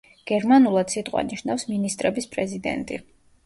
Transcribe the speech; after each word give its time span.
გერმანულად 0.29 0.93
სიტყვა 0.93 1.23
ნიშნავს 1.29 1.67
„მინისტრების 1.75 2.31
პრეზიდენტი“. 2.35 3.03